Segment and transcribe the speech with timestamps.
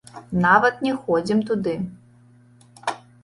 [0.45, 1.75] Нават не ходзім туды.